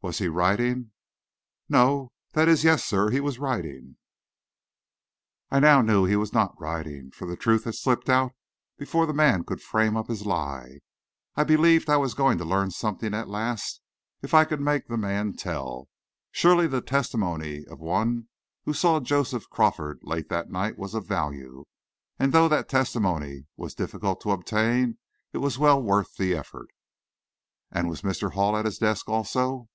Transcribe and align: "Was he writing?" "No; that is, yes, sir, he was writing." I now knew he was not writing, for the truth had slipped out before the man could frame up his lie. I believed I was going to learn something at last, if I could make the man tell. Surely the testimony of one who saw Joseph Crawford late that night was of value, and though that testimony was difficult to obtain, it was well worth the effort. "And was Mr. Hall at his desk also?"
"Was 0.00 0.18
he 0.18 0.28
writing?" 0.28 0.92
"No; 1.68 2.12
that 2.32 2.46
is, 2.46 2.62
yes, 2.62 2.84
sir, 2.84 3.10
he 3.10 3.18
was 3.18 3.40
writing." 3.40 3.96
I 5.50 5.58
now 5.58 5.82
knew 5.82 6.04
he 6.04 6.14
was 6.14 6.32
not 6.32 6.58
writing, 6.58 7.10
for 7.10 7.26
the 7.26 7.36
truth 7.36 7.64
had 7.64 7.74
slipped 7.74 8.08
out 8.08 8.30
before 8.78 9.06
the 9.06 9.12
man 9.12 9.42
could 9.42 9.60
frame 9.60 9.96
up 9.96 10.06
his 10.06 10.24
lie. 10.24 10.78
I 11.34 11.42
believed 11.42 11.90
I 11.90 11.96
was 11.96 12.14
going 12.14 12.38
to 12.38 12.44
learn 12.44 12.70
something 12.70 13.12
at 13.12 13.28
last, 13.28 13.80
if 14.22 14.34
I 14.34 14.44
could 14.44 14.60
make 14.60 14.86
the 14.86 14.96
man 14.96 15.32
tell. 15.32 15.88
Surely 16.30 16.68
the 16.68 16.80
testimony 16.80 17.64
of 17.66 17.80
one 17.80 18.28
who 18.66 18.72
saw 18.74 19.00
Joseph 19.00 19.50
Crawford 19.50 19.98
late 20.04 20.28
that 20.28 20.48
night 20.48 20.78
was 20.78 20.94
of 20.94 21.08
value, 21.08 21.64
and 22.20 22.32
though 22.32 22.46
that 22.46 22.68
testimony 22.68 23.46
was 23.56 23.74
difficult 23.74 24.20
to 24.20 24.30
obtain, 24.30 24.96
it 25.32 25.38
was 25.38 25.58
well 25.58 25.82
worth 25.82 26.16
the 26.16 26.36
effort. 26.36 26.68
"And 27.72 27.88
was 27.90 28.02
Mr. 28.02 28.34
Hall 28.34 28.56
at 28.56 28.64
his 28.64 28.78
desk 28.78 29.08
also?" 29.08 29.68